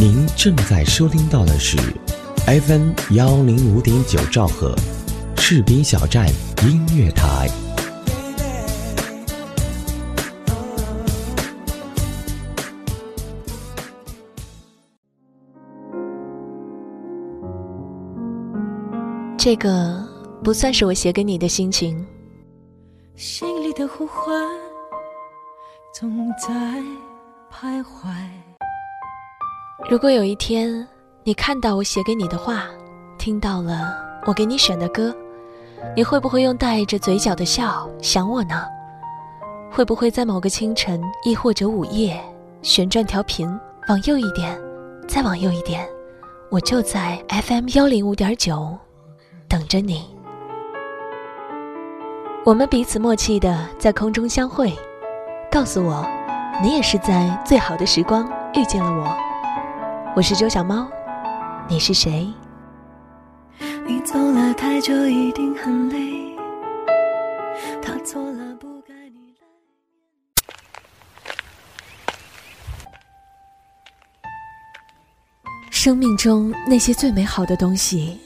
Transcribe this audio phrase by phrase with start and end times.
[0.00, 1.76] 您正在收听到的是
[2.46, 4.74] FM 幺零五点九兆赫，
[5.36, 6.26] 士兵小站
[6.62, 7.46] 音乐台。
[19.36, 20.02] 这个
[20.42, 22.06] 不算是我写给你的心情。
[23.16, 24.48] 心里的呼唤
[25.92, 26.82] 总在
[27.52, 28.49] 徘徊。
[29.88, 30.86] 如果有一天
[31.24, 32.64] 你看到我写给你的话，
[33.18, 33.92] 听到了
[34.24, 35.14] 我给你选的歌，
[35.96, 38.64] 你会不会用带着嘴角的笑想我呢？
[39.70, 42.20] 会不会在某个清晨，亦或者午夜，
[42.62, 43.48] 旋转调频
[43.88, 44.56] 往右一点，
[45.08, 45.88] 再往右一点，
[46.50, 48.76] 我就在 FM 幺零五点九
[49.48, 50.08] 等着你。
[52.44, 54.72] 我们彼此默契的在空中相会，
[55.50, 56.06] 告诉我，
[56.62, 59.29] 你也是在最好的时光遇见了我。
[60.16, 60.90] 我是周小猫，
[61.68, 62.28] 你是谁？
[63.86, 66.36] 你走了太久，一定很累。
[67.80, 69.32] 他错了，不该你。
[75.70, 78.20] 生命中那些最美好的东西，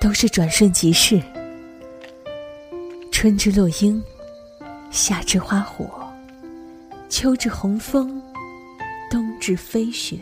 [0.00, 1.22] 都是转瞬即逝。
[3.12, 4.02] 春之落樱，
[4.90, 6.12] 夏之花火，
[7.08, 8.20] 秋之红枫，
[9.08, 10.18] 冬之飞雪。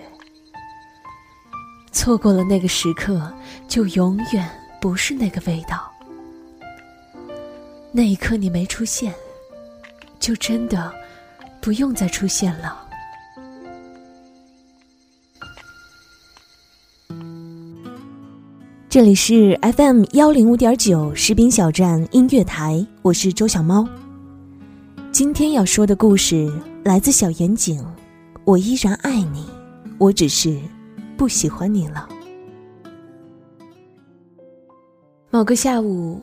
[1.91, 3.33] 错过了那个时刻，
[3.67, 4.49] 就永远
[4.81, 5.91] 不是那个味道。
[7.91, 9.15] 那一刻你没出现，
[10.21, 10.93] 就真的
[11.61, 12.85] 不用再出现了。
[18.91, 23.87] 这里是 FM 幺零五点九士兵小站音乐台，我是周小猫。
[25.13, 26.51] 今天要说的故事
[26.85, 27.85] 来自小严谨，
[28.45, 29.45] 我依然爱你，
[29.99, 30.59] 我只是
[31.19, 32.09] 不喜欢你了。
[35.29, 36.23] 某个下午，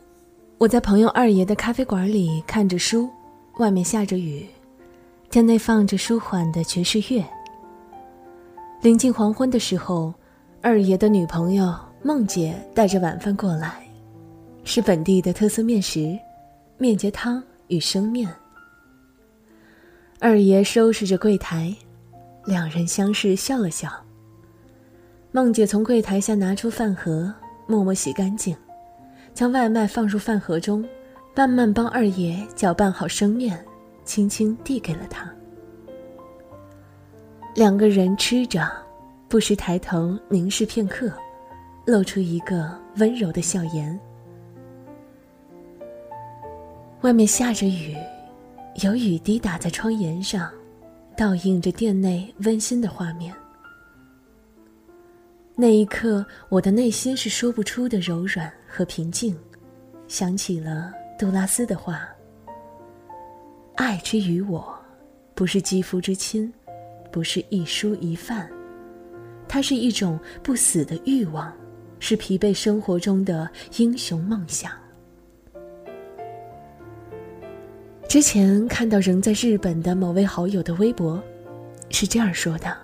[0.58, 3.08] 我在朋友二爷的咖啡馆里看着书，
[3.58, 4.44] 外面下着雨，
[5.30, 7.24] 店内放着舒缓的爵士乐。
[8.80, 10.12] 临近黄昏的时候，
[10.62, 11.72] 二爷的女朋友。
[12.02, 13.84] 梦姐带着晚饭过来，
[14.62, 16.16] 是本地的特色面食——
[16.78, 18.32] 面结汤与生面。
[20.20, 21.74] 二爷收拾着柜台，
[22.44, 23.90] 两人相视笑了笑。
[25.36, 27.30] 梦姐从柜台下拿出饭盒，
[27.66, 28.56] 默默洗干净，
[29.34, 30.82] 将外卖放入饭盒中，
[31.34, 33.62] 慢慢帮二爷搅拌好生面，
[34.02, 35.30] 轻轻递给了他。
[37.54, 38.66] 两个人吃着，
[39.28, 41.12] 不时抬头凝视片刻。
[41.84, 44.00] 露出一个温柔的笑颜。
[47.02, 47.94] 外面下着雨，
[48.82, 50.50] 有雨滴打在窗沿上，
[51.14, 53.34] 倒映着店内温馨的画面。
[55.58, 59.34] 那一刻，我的内心是说不出的柔软和平静，
[60.06, 62.06] 想起了杜拉斯的话
[63.76, 64.78] ：“爱之于我，
[65.34, 66.52] 不是肌肤之亲，
[67.10, 68.50] 不是一蔬一饭，
[69.48, 71.52] 它是一种不死的欲望。”
[71.98, 74.70] 是疲惫生活中的英雄梦想。
[78.06, 81.20] 之前看到仍在日本的某位好友的微博，
[81.88, 82.76] 是这样说的：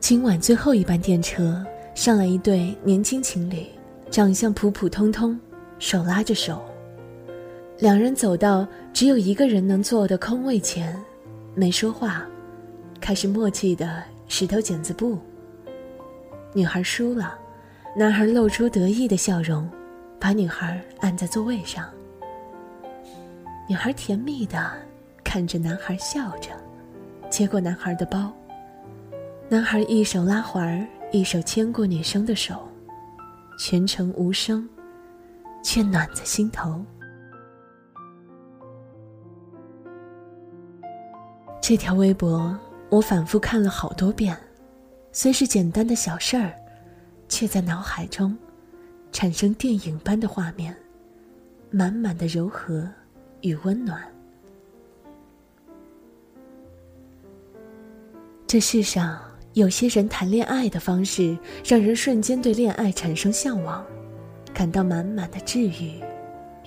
[0.00, 1.62] 今晚最后一班电车
[1.94, 3.66] 上来一对年轻情侣，
[4.10, 5.38] 长相普普通通，
[5.80, 6.62] 手拉着手，
[7.78, 10.96] 两人走到只有一个人能坐的空位前，
[11.54, 12.24] 没说话，
[13.00, 15.18] 开始默契的石头剪子布。
[16.54, 17.36] 女孩输了，
[17.96, 19.68] 男孩露出得意的笑容，
[20.18, 21.86] 把女孩按在座位上。
[23.68, 24.72] 女孩甜蜜的
[25.24, 26.50] 看着男孩笑着，
[27.28, 28.32] 接过男孩的包。
[29.50, 32.68] 男孩一手拉环，一手牵过女生的手，
[33.58, 34.68] 全程无声，
[35.64, 36.84] 却暖在心头。
[41.62, 42.54] 这条微博
[42.90, 44.36] 我反复看了好多遍。
[45.12, 46.52] 虽是简单的小事儿，
[47.26, 48.36] 却在脑海中
[49.12, 50.76] 产生电影般的画面，
[51.70, 52.86] 满满的柔和
[53.40, 54.06] 与温暖。
[58.46, 59.18] 这世上
[59.58, 63.84] 有些人谈恋爱的方式，让人瞬间对恋爱产生向往，
[64.54, 66.00] 感到满满的治愈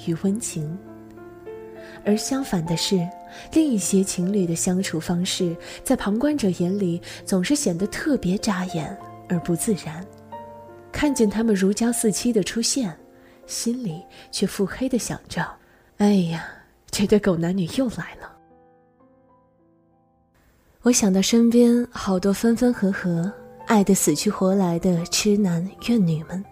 [0.05, 0.77] 与温情。
[2.03, 3.07] 而相反的是，
[3.53, 5.55] 另一些情侣的相处方式，
[5.85, 8.95] 在旁观者眼里总是显得特别扎眼
[9.29, 10.05] 而不自然。
[10.91, 12.93] 看见他们如胶似漆的出现，
[13.47, 15.49] 心里却腹黑的想着
[15.95, 16.45] ：“哎呀，
[16.89, 18.35] 这对狗男女又来了。”
[20.83, 23.31] 我想到身边好多分分合合、
[23.67, 26.43] 爱得死去活来的痴男怨女们，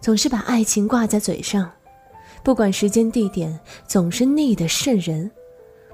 [0.00, 1.68] 总是把爱情挂在嘴上，
[2.44, 3.58] 不管时间地点，
[3.88, 5.28] 总是腻得渗人。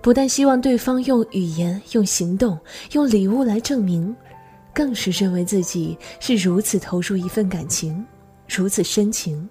[0.03, 2.59] 不但希望对方用语言、用行动、
[2.93, 4.15] 用礼物来证明，
[4.75, 8.05] 更是认为自己是如此投入一份感情，
[8.47, 9.49] 如此深情，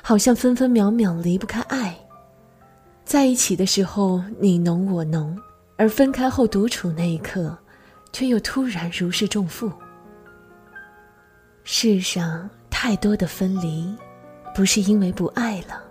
[0.00, 1.94] 好像分分秒秒离不开爱。
[3.04, 5.38] 在一起的时候你浓我浓，
[5.76, 7.56] 而分开后独处那一刻，
[8.12, 9.70] 却又突然如释重负。
[11.64, 13.94] 世上太多的分离，
[14.54, 15.82] 不是因为不爱了，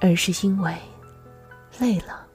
[0.00, 0.74] 而是因为
[1.78, 2.26] 累了。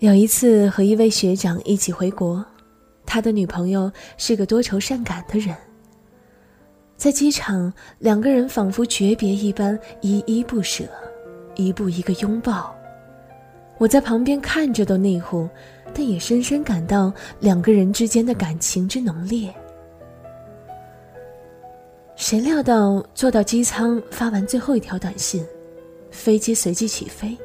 [0.00, 2.44] 有一次和一位学长一起回国，
[3.06, 5.56] 他的女朋友是个多愁善感的人。
[6.96, 10.84] 在机场，两个人仿佛诀别一般，依依不舍，
[11.56, 12.74] 一步一个拥抱。
[13.78, 15.48] 我在旁边看着都内乎，
[15.92, 19.52] 但也深深感到两个人之间的感情之浓烈。
[22.16, 25.44] 谁料到坐到机舱，发完最后一条短信，
[26.12, 27.36] 飞机随即起飞。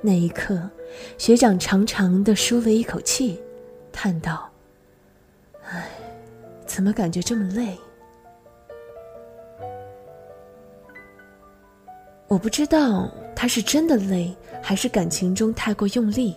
[0.00, 0.70] 那一刻，
[1.18, 3.40] 学长长长的舒了一口气，
[3.90, 4.48] 叹道
[5.68, 5.88] ：“唉，
[6.64, 7.76] 怎么感觉这么累？”
[12.28, 16.34] 我不知道他是真的累，还是感情中太过用力。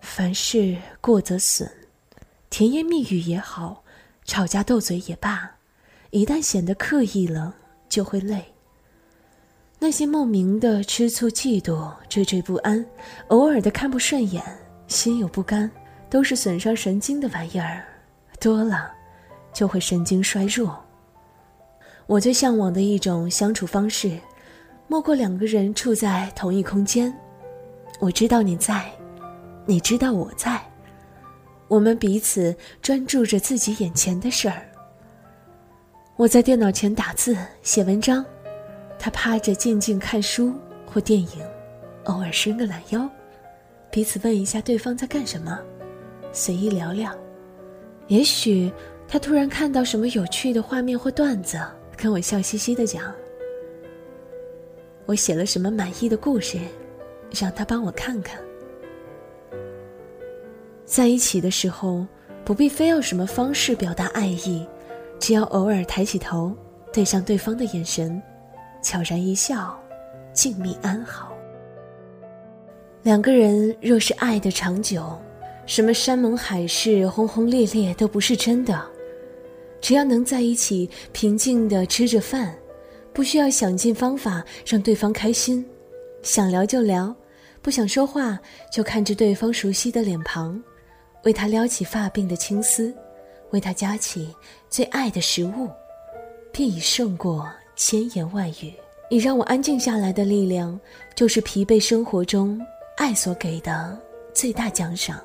[0.00, 1.68] 凡事过则损，
[2.48, 3.82] 甜言蜜语也好，
[4.24, 5.50] 吵架斗嘴也罢，
[6.10, 7.52] 一旦显得刻意了，
[7.88, 8.40] 就会累。
[9.80, 12.86] 那些莫名的吃醋、嫉妒、惴惴不安，
[13.30, 14.40] 偶尔的看不顺眼、
[14.86, 15.68] 心有不甘，
[16.08, 17.84] 都是损伤神经的玩意儿，
[18.38, 18.92] 多了，
[19.52, 20.80] 就会神经衰弱。
[22.06, 24.16] 我最向往的一种相处方式，
[24.88, 27.12] 莫过两个人处在同一空间。
[28.00, 28.90] 我知道你在，
[29.64, 30.60] 你知道我在，
[31.68, 34.62] 我们彼此专注着自己眼前的事儿。
[36.16, 38.24] 我在电脑前打字写文章，
[38.98, 40.52] 他趴着静静看书
[40.84, 41.28] 或电影，
[42.04, 43.08] 偶尔伸个懒腰，
[43.90, 45.58] 彼此问一下对方在干什么，
[46.32, 47.16] 随意聊聊。
[48.08, 48.70] 也许
[49.08, 51.58] 他突然看到什么有趣的画面或段子。
[51.96, 53.14] 跟我笑嘻嘻的讲，
[55.12, 56.58] 我写了什么满意的故事，
[57.38, 58.40] 让他帮我看看。
[60.86, 62.06] 在一起的时候，
[62.46, 64.66] 不必非要什么方式表达爱意，
[65.18, 66.56] 只要偶尔抬起头，
[66.94, 68.22] 对上对方的眼神，
[68.82, 69.78] 悄然一笑，
[70.32, 71.36] 静谧安好。
[73.02, 75.20] 两个人若是爱的长久，
[75.66, 78.82] 什么山盟海誓、轰轰烈烈都不是真的。
[79.78, 82.56] 只要能在一起平静的吃着饭，
[83.12, 85.64] 不需要想尽方法让对方开心，
[86.22, 87.14] 想聊就聊，
[87.60, 88.38] 不想说话
[88.72, 90.60] 就看着对方熟悉的脸庞，
[91.24, 92.94] 为他撩起发鬓的青丝，
[93.50, 94.34] 为他夹起
[94.70, 95.68] 最爱的食物，
[96.50, 98.72] 便已胜过千言万语。
[99.10, 100.80] 你让我安静下来的力量，
[101.14, 102.58] 就是疲惫生活中
[102.96, 103.98] 爱所给的
[104.32, 105.20] 最大奖赏。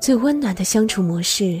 [0.00, 1.60] 最温暖的相处模式。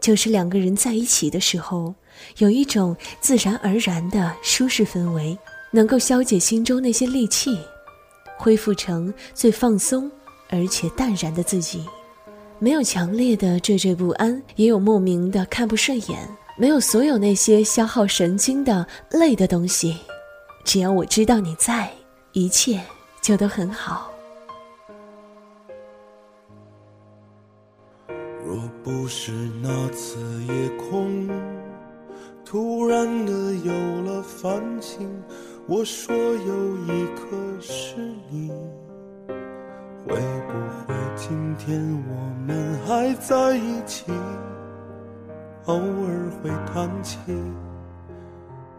[0.00, 1.94] 就是两个人在一起的时候，
[2.38, 5.38] 有一种自然而然的舒适氛围，
[5.70, 7.58] 能够消解心中那些戾气，
[8.36, 10.10] 恢复成最放松
[10.50, 11.84] 而且淡然的自己。
[12.58, 16.18] 没有强烈的惴惴不安，也有莫名的看不顺眼，
[16.56, 19.96] 没有所有那些消耗神经的累的东西。
[20.64, 21.90] 只要我知道你在，
[22.32, 22.80] 一切
[23.20, 24.10] 就都很好。
[28.46, 31.28] 若不是那次夜空
[32.44, 33.32] 突然的
[33.64, 33.72] 有
[34.02, 35.10] 了繁星，
[35.66, 37.96] 我说有一颗是
[38.30, 38.50] 你，
[40.06, 40.52] 会不
[40.86, 42.14] 会今天我
[42.46, 44.04] 们还在一起？
[45.64, 47.18] 偶尔会谈起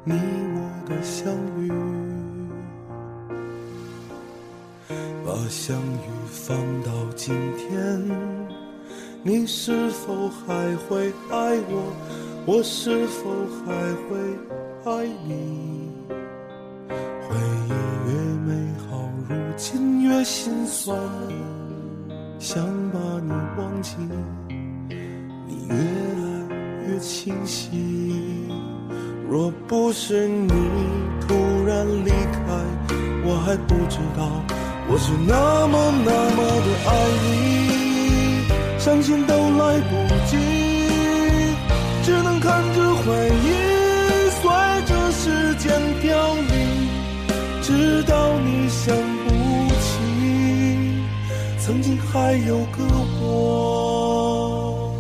[0.04, 1.72] 你我的相遇，
[5.26, 8.00] 把相遇放到今天。
[9.24, 11.92] 你是否还会爱我？
[12.48, 13.32] 我是否
[13.66, 13.74] 还
[14.06, 14.16] 会
[14.86, 15.90] 爱你？
[16.88, 17.36] 回
[17.66, 17.70] 忆
[18.08, 18.14] 越
[18.46, 18.54] 美
[18.88, 20.96] 好，如今越心酸。
[22.38, 23.96] 想把你忘记，
[25.48, 26.24] 你越来
[26.88, 28.48] 越清晰。
[29.28, 30.52] 若不是你
[31.28, 31.34] 突
[31.66, 32.44] 然离开，
[33.26, 34.30] 我还不知道
[34.88, 37.26] 我是那么那么的爱你。
[38.78, 39.94] 伤心都来不
[40.28, 40.38] 及，
[43.06, 43.54] 回忆
[44.32, 44.50] 随
[44.88, 46.90] 着时间凋零，
[47.62, 49.30] 直到你想不
[49.76, 50.02] 起，
[51.60, 52.84] 曾经还有个
[53.22, 54.92] 我。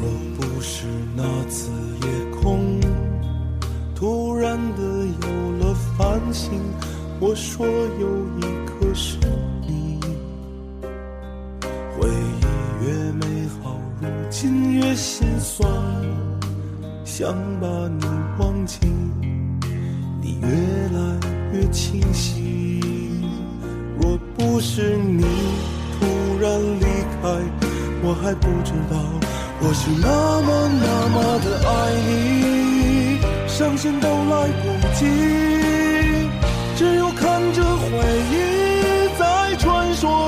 [0.00, 1.70] 若不是那次
[2.02, 2.08] 夜
[2.42, 2.80] 空
[3.94, 6.60] 突然的有了繁星，
[7.20, 9.16] 我说有一颗是
[9.64, 10.00] 你，
[11.96, 12.42] 回忆
[12.84, 15.70] 越美好，如今越心酸，
[17.18, 17.66] 想把
[17.98, 18.06] 你
[18.38, 18.78] 忘记。
[20.22, 21.18] 你越来
[21.52, 22.80] 越清晰。
[24.00, 25.24] 若不是你
[25.98, 26.06] 突
[26.40, 26.48] 然
[26.78, 26.84] 离
[27.20, 27.28] 开，
[28.04, 28.96] 我还不知道
[29.58, 30.06] 我是那
[30.46, 31.70] 么那么的爱
[32.06, 35.04] 你，伤心都来不及，
[36.76, 37.90] 只有看着回
[38.30, 38.34] 忆
[39.18, 40.27] 在传说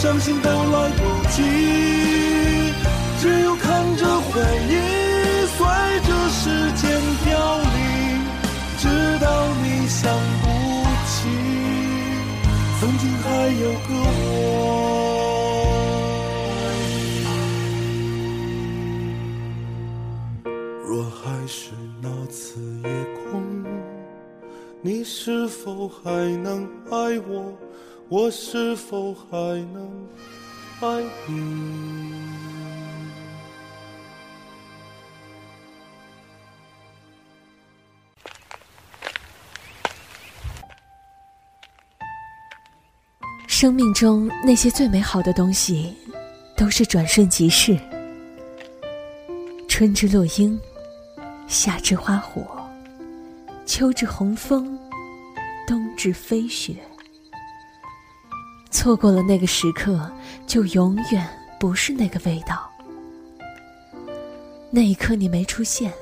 [0.00, 1.42] 伤心都来不及，
[3.20, 4.72] 只有看着回忆
[5.58, 5.58] 随
[6.08, 6.82] 着时间
[7.22, 7.28] 凋
[7.58, 7.68] 零，
[8.78, 8.88] 直
[9.20, 9.28] 到
[9.62, 10.48] 你想不
[11.04, 11.28] 起，
[12.80, 13.28] 曾经还
[13.60, 13.88] 有个
[14.22, 14.32] 我。
[20.88, 22.88] 若还是那次夜
[23.30, 23.44] 空，
[24.80, 26.00] 你是否还
[26.42, 27.52] 能爱我？
[28.10, 29.28] 我是否还
[29.72, 29.88] 能
[30.80, 32.10] 爱你？
[43.46, 45.94] 生命中那些最美好的东西，
[46.56, 47.78] 都是转瞬即逝。
[49.68, 50.58] 春之落樱，
[51.46, 52.68] 夏之花火，
[53.64, 54.76] 秋之红枫，
[55.64, 56.74] 冬至飞雪。
[58.70, 60.10] 错过了那个时刻，
[60.46, 62.70] 就永远不是那个味道。
[64.70, 65.92] 那一刻你没出现，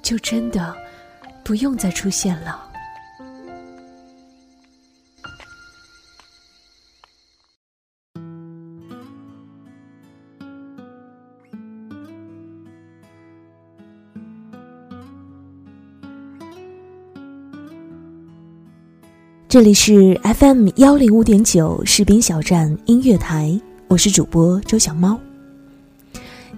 [0.00, 0.74] 就真的
[1.42, 2.63] 不用再出现了。
[19.54, 23.56] 这里是 FM 幺零五点九士兵小站音乐台，
[23.86, 25.16] 我是主播周小猫。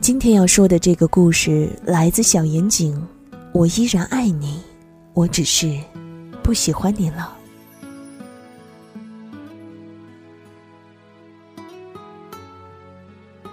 [0.01, 2.99] 今天要说的这个故事来自小严谨，
[3.53, 4.59] 我依然爱你，
[5.13, 5.79] 我只是
[6.43, 7.37] 不喜欢你了。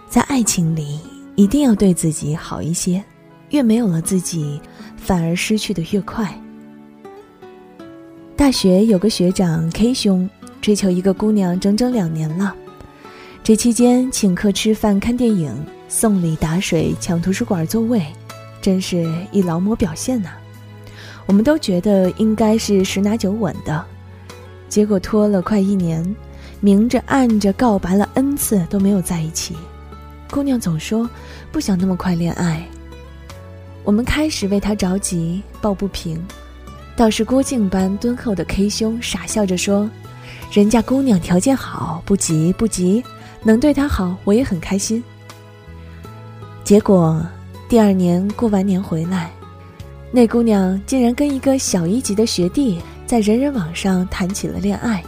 [0.07, 1.01] 在爱情里，
[1.35, 3.03] 一定要对自己好一些，
[3.49, 4.61] 越没有了自己，
[4.95, 6.33] 反而失去的越快。
[8.43, 12.53] 大学有个学长 K 兄，追求一个姑娘整整两年了。
[13.41, 15.55] 这期间请客吃饭、看电影、
[15.87, 18.05] 送礼打水、抢图书馆座位，
[18.61, 20.31] 真是一劳模表现呐、
[21.25, 23.85] 我们都觉得应该是十拿九稳的，
[24.67, 26.03] 结果拖了快一年，
[26.59, 29.55] 明着暗着告白了 N 次都没有在一起。
[30.29, 31.09] 姑娘总说
[31.49, 32.67] 不想那么快恋爱，
[33.85, 36.21] 我们开始为她着急，抱不平。
[36.95, 39.89] 倒是郭靖般敦厚的 K 兄傻笑着说
[40.53, 43.03] ：“人家姑娘条件好，不急不急，
[43.43, 45.03] 能对她好，我也很开心。”
[46.63, 47.25] 结果
[47.67, 49.31] 第二年过完年回来，
[50.11, 55.03] 那姑娘竟然跟一个小一级的学弟在人人网上谈起了恋爱，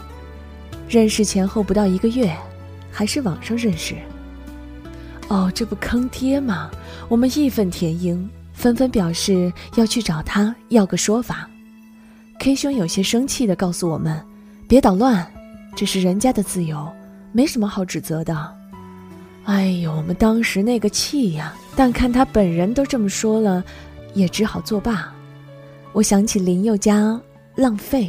[0.88, 2.36] 认识前后不到一个月，
[2.90, 3.94] 还是网上认识。
[5.28, 6.68] 哦，这不坑爹吗？
[7.08, 11.48] 我们义愤填膺，纷纷表示要去找他要个说法。
[12.38, 14.24] K 兄有些生气地告诉我们
[14.68, 15.26] ：“别捣乱，
[15.74, 16.88] 这是人家的自由，
[17.32, 18.56] 没什么好指责的。”
[19.44, 21.56] 哎呦，我们当时那个气呀！
[21.76, 23.62] 但看他本人都这么说了，
[24.14, 25.12] 也只好作罢。
[25.92, 27.10] 我想起林宥嘉
[27.54, 28.04] 《浪费》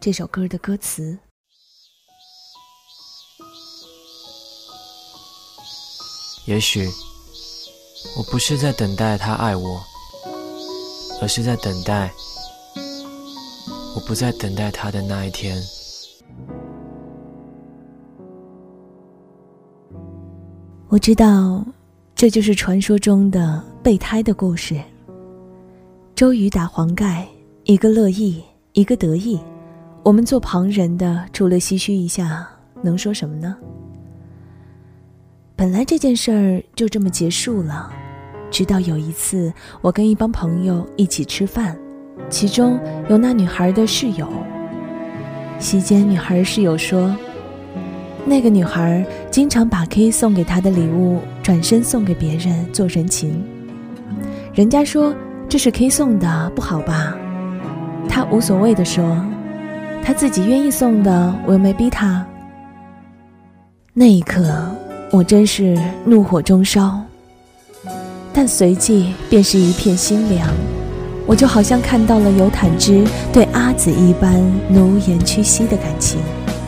[0.00, 1.18] 这首歌的歌词。
[6.44, 6.88] 也许
[8.16, 9.80] 我不是在等待他爱我，
[11.20, 12.12] 而是在等待
[13.94, 15.56] 我不再等待他的那一天。
[20.88, 21.64] 我知道，
[22.14, 24.80] 这就是传说中的备胎的故事。
[26.14, 27.26] 周瑜打黄盖，
[27.64, 29.40] 一个乐意，一个得意。
[30.02, 32.48] 我们做旁人的，除了唏嘘一下，
[32.82, 33.56] 能说什么呢？
[35.54, 37.90] 本来这件事儿就这么结束了，
[38.50, 41.78] 直到有一次，我跟一帮朋友一起吃饭，
[42.30, 44.28] 其中有那女孩的室友。
[45.58, 47.14] 席间，女孩室友说，
[48.24, 53.44] 那个女孩经常把 K 送给她的礼物转身送给别人做人情。
[54.52, 55.14] 人家说
[55.48, 57.16] 这是 K 送的，不好吧？
[58.08, 59.16] 她无所谓的说。
[60.04, 62.26] 她自己愿意送的，我又没逼她。
[63.94, 64.68] 那一刻，
[65.12, 67.00] 我真是怒火中烧，
[68.32, 70.48] 但随即便是一片心凉。
[71.26, 76.20] 我就好像看到了尤坦之对阿紫一般奴颜屈膝的感情，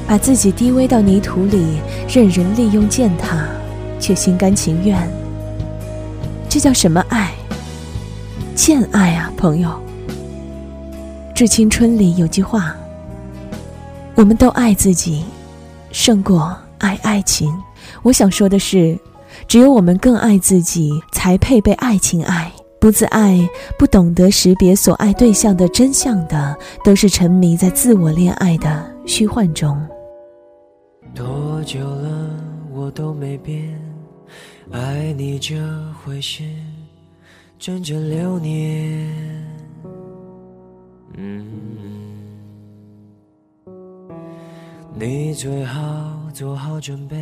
[0.06, 3.46] 把自己低微到泥土里，任人利用践踏，
[3.98, 4.96] 却心甘情愿。
[6.48, 7.32] 这叫什么爱？
[8.54, 9.68] 贱爱啊，朋友！
[11.34, 12.76] 《致青春》里有句话。
[14.14, 15.24] 我们都爱自己，
[15.90, 17.52] 胜过爱爱情。
[18.04, 18.96] 我想说的是，
[19.48, 22.52] 只有我们更爱自己，才配被爱情爱。
[22.84, 23.40] 不自爱、
[23.78, 29.74] 不懂得识别所爱对象的真相的，都是沉迷在自我恋爱的虚幻中。
[31.14, 32.28] 多久了，
[32.74, 33.74] 我都没变，
[34.70, 35.56] 爱你这
[36.04, 36.44] 回事，
[37.58, 39.10] 整整六年。
[41.16, 41.46] 嗯。
[44.92, 45.80] 你最好
[46.34, 47.16] 做好准备，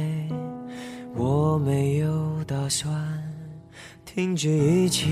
[1.15, 2.93] 我没有打算
[4.15, 5.09] 停止一切。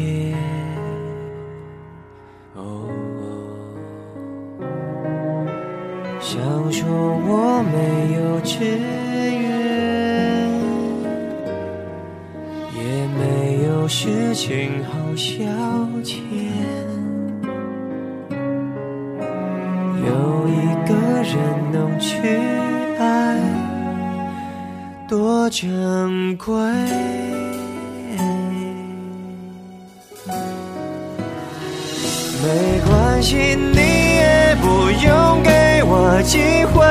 [2.55, 2.87] 哦，
[6.21, 6.39] 想
[6.71, 10.53] 说我没有志愿，
[12.77, 12.79] 也
[13.17, 15.45] 没有事情好消
[16.05, 16.19] 遣，
[20.05, 21.33] 有一个人
[21.73, 22.19] 能去
[22.99, 23.41] 爱。
[25.09, 26.53] 多珍贵，
[32.43, 33.79] 没关系，你
[34.17, 36.83] 也不用给我机会，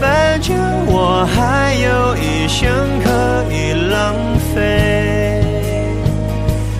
[0.00, 2.70] 反正我还有一生
[3.04, 4.14] 可以浪
[4.54, 5.42] 费，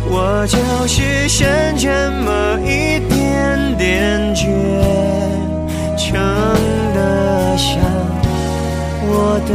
[0.08, 4.46] 我就是剩这么一点点倔
[5.98, 6.16] 强。
[9.14, 9.52] 我的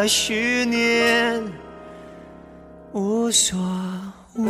[0.00, 1.44] 个十年
[2.94, 3.58] 无所
[4.34, 4.46] 谓。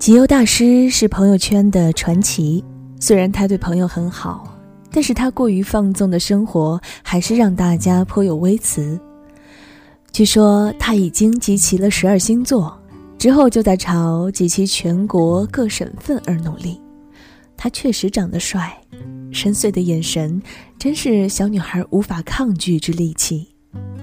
[0.00, 2.64] 集邮大师是朋友圈的传奇，
[2.98, 4.58] 虽然他对朋友很好，
[4.90, 8.98] 但是他过于放纵的生活还是让大家颇有微词。
[10.12, 12.78] 据说他已经集齐了十二星座，
[13.16, 16.78] 之后就在朝集齐全国各省份而努力。
[17.56, 18.78] 他确实长得帅，
[19.32, 20.40] 深邃的眼神
[20.78, 23.48] 真是小女孩无法抗拒之利器。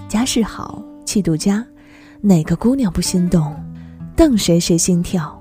[0.08, 1.64] 家世好，气度佳，
[2.20, 3.54] 哪个姑娘不心动？
[4.16, 5.40] 瞪谁谁心跳。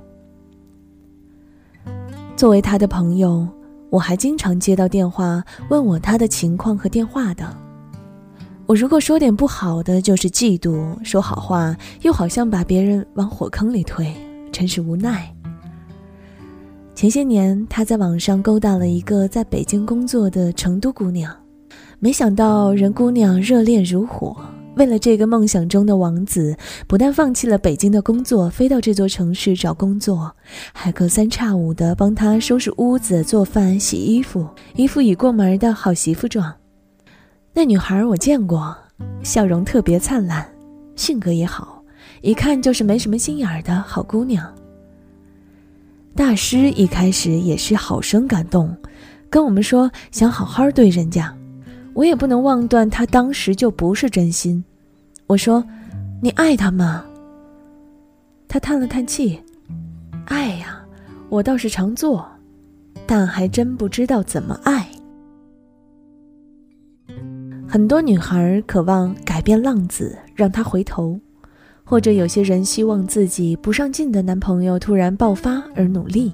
[2.38, 3.48] 作为他的朋友，
[3.90, 7.58] 我还经常接到电话问我他的情况和电话的。
[8.70, 14.14] 我如果说点不好的，就是嫉妒；说好话，又好像把别人往火坑里推，
[14.52, 15.28] 真是无奈。
[16.94, 21.36] 前些年，他在网上勾搭了一个在北京工作的成都姑娘，
[21.98, 24.38] 没想到人姑娘热恋如火，
[24.76, 26.56] 为了这个梦想中的王子，
[26.86, 30.32] 不但放弃了北京的工作，飞到这座城市找工作，
[30.74, 36.54] 还隔三差五的帮他收拾屋子、做饭、洗衣服，一副已过门的好媳妇状。
[37.54, 38.76] 那女孩我见过，
[39.24, 40.48] 笑容特别灿烂，
[40.96, 41.84] 性格也好，
[42.22, 44.54] 一看就是没什么心眼儿的好姑娘。
[46.16, 48.76] 大师一开始也是好生感动，
[49.30, 51.34] 跟我们说想好好对人家。
[51.94, 54.64] 我也不能妄断他当时就不是真心。
[55.28, 55.64] 我说
[56.22, 57.04] ：“你爱他吗？”
[58.48, 59.42] 他叹了叹气
[60.26, 60.80] ：“爱呀，
[61.30, 62.26] 我倒是常做，
[63.06, 64.88] 但还真不知道怎么爱。”
[67.72, 71.20] 很多女孩渴望改变浪子，让他回头，
[71.84, 76.34] 或者有些人希望自己不上进的男朋友突然爆发而努力。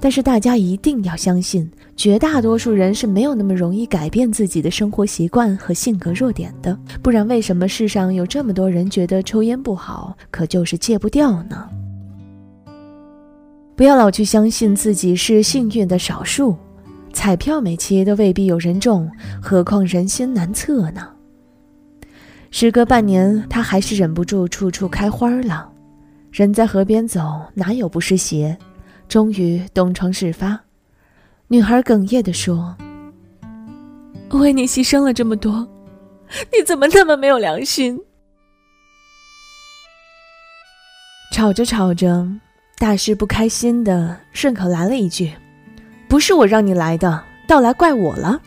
[0.00, 6.74] 但是大家一定要相信，绝大多数人是没有那么容易改变自己的生活习惯和性格弱点的。
[7.02, 11.68] 不然，为什么世上有这么多人觉得抽烟不好，可就是戒不掉呢？
[13.76, 16.56] 不要老去相信自己是幸运的少数，
[17.16, 19.10] 彩票每期都未必有人中，
[19.42, 21.08] 何况人心难测呢？
[22.50, 25.72] 时隔半年，他还是忍不住处处开花了。
[26.30, 28.54] 人在河边走，哪有不湿鞋？
[29.08, 30.60] 终于东窗事发，
[31.48, 32.76] 女孩哽咽地说
[34.32, 35.66] ：“为你牺牲了这么多，
[36.52, 37.98] 你怎么那么没有良心？”
[41.32, 42.28] 吵着吵着，
[42.76, 45.32] 大师不开心的顺口来了一句
[46.08, 48.40] ：“不是我让你来的，倒来怪我了。”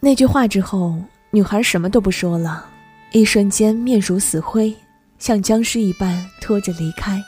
[0.00, 2.66] 那句话之后，女孩什么都不说了，
[3.12, 4.74] 一瞬间面如死灰，
[5.18, 7.22] 像僵尸一般拖着离开。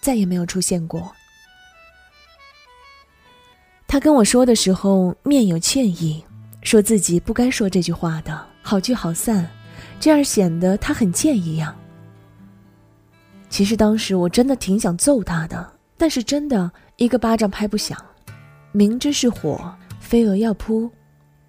[0.00, 1.12] 再也没有出现过。
[3.88, 6.24] 他跟我说的时候，面有歉意，
[6.62, 9.50] 说自己不该说这句话的，好聚好散，
[9.98, 11.74] 这样显得他很贱一样。
[13.50, 17.96] 其实当时我真的挺想揍他的，但是真的一个巴掌拍不响，
[18.72, 20.90] 明知是火，飞蛾要扑，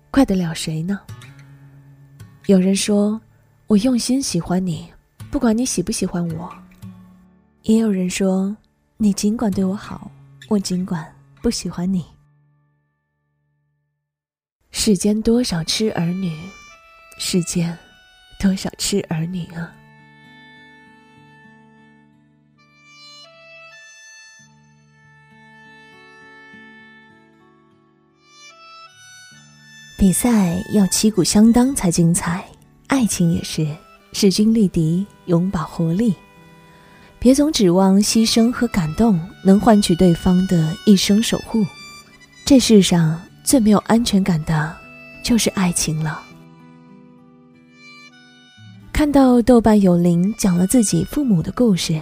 [0.10, 1.00] 怪得了谁呢？
[2.46, 3.20] 有人说，
[3.68, 4.92] 我用心喜欢你，
[5.30, 6.50] 不管你喜不喜欢我。
[7.64, 8.56] 也有人说，
[8.96, 10.10] 你尽管对我好，
[10.48, 12.06] 我尽管不喜欢你。
[14.72, 16.32] 世间多少痴儿女，
[17.20, 17.78] 世间
[18.40, 19.76] 多少痴儿女啊！
[29.98, 32.46] 比赛要旗鼓相当才精彩，
[32.86, 33.68] 爱情也是
[34.14, 36.14] 势均力敌，永葆活力。
[37.18, 41.66] 别总指望牺牲和感动能换取对方的一生守护，
[42.46, 44.72] 这世上最没有安全感的，
[45.24, 46.22] 就是爱情了。
[48.94, 52.00] 看到豆瓣有灵讲了自己父母的故事，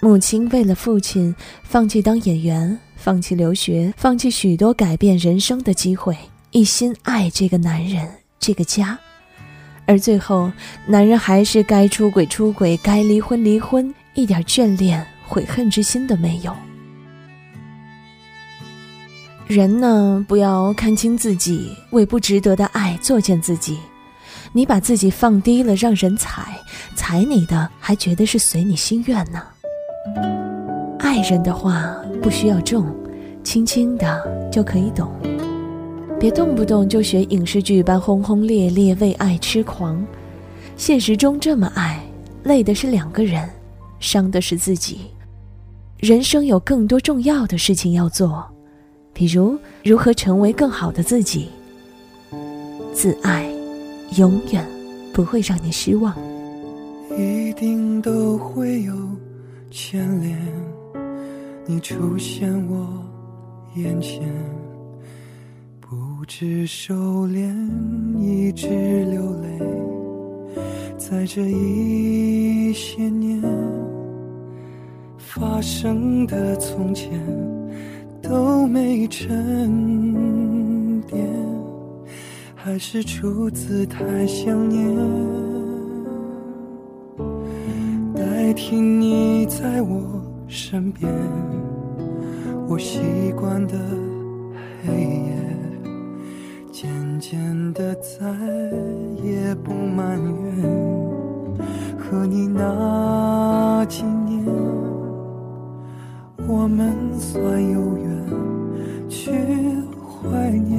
[0.00, 6.16] 母亲为了父亲放弃当演员，放弃留学，放弃许多改变人生的机会，
[6.52, 8.06] 一心爱这个男人，
[8.38, 8.98] 这个家。
[9.86, 10.52] 而最后，
[10.86, 16.54] 男人还是该出轨出轨，该离婚离婚，一点眷恋、悔恨之心都没有。
[19.46, 23.78] 人呢，不要看清自己，为不值得的爱作践自己。
[24.52, 26.58] 你把自己放低了，让人踩，
[26.94, 29.42] 踩你的还觉得是随你心愿呢。
[30.98, 32.94] 爱人的话不需要重，
[33.42, 35.10] 轻轻的就可以懂。
[36.22, 40.00] 别动不动就学影视剧般轰轰烈烈为爱痴狂，
[40.76, 42.00] 现实中这么爱，
[42.44, 43.50] 累的是两个人，
[43.98, 45.00] 伤的是自己。
[45.98, 48.48] 人生有更多重要的事情要做，
[49.12, 51.48] 比如如何成为更好的自己。
[52.94, 53.52] 自爱，
[54.16, 54.64] 永远
[55.12, 56.16] 不会让你失望。
[57.18, 58.94] 一定都会有
[59.72, 60.38] 牵连，
[61.66, 62.86] 你出现我
[63.74, 64.22] 眼前。
[66.22, 66.94] 不知收
[67.26, 67.52] 敛，
[68.20, 68.68] 一直
[69.06, 69.58] 流泪，
[70.96, 73.42] 在这一些年
[75.18, 77.10] 发生的从前
[78.22, 81.26] 都没沉淀，
[82.54, 84.96] 还是出自太想念，
[88.14, 91.12] 代替你在我身边，
[92.68, 93.00] 我习
[93.32, 93.76] 惯的
[94.86, 94.92] 黑
[95.26, 95.31] 夜。
[97.32, 98.26] 渐渐的，再
[99.22, 100.62] 也不埋怨
[101.98, 104.44] 和你那几年，
[106.46, 109.30] 我们算有缘，去
[109.96, 110.78] 怀念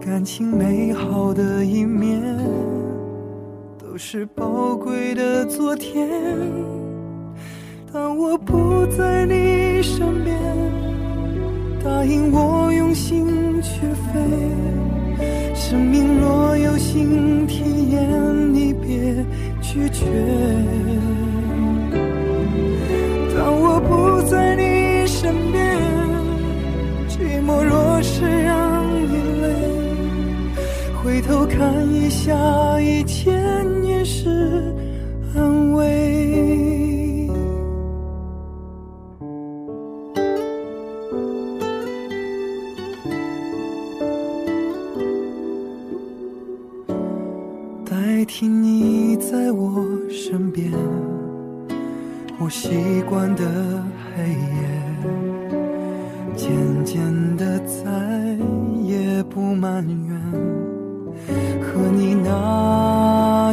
[0.00, 2.20] 感情美好的一面，
[3.78, 6.08] 都是宝贵的昨天。
[7.92, 10.36] 当我不在你身边。
[11.80, 12.87] 答应我用
[16.98, 18.88] 请体验，你别
[19.62, 20.04] 拒绝。
[23.36, 25.78] 当我不在你身边，
[27.08, 29.46] 寂寞若是让你累，
[31.00, 32.34] 回头看一下
[32.80, 33.37] 一切。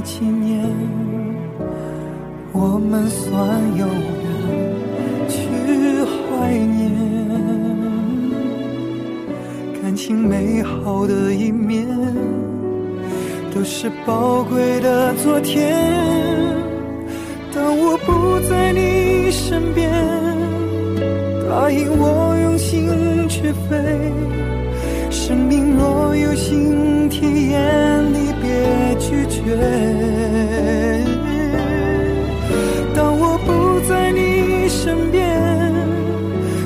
[0.05, 0.63] 几年，
[2.53, 3.33] 我们算
[3.75, 5.39] 有缘去
[6.05, 6.91] 怀念
[9.81, 11.85] 感情美好的一面。
[13.53, 15.73] 都是宝贵的昨天。
[17.53, 19.89] 当我不在你身边，
[21.49, 22.89] 答应我用心
[23.29, 24.11] 去飞。
[25.09, 27.94] 生命若有新体验，
[32.93, 35.73] 当我不在你身边，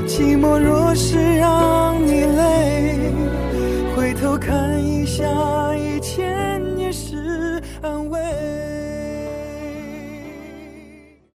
[0.08, 3.12] 寂寞若是让你累，
[3.96, 5.49] 回头看一下。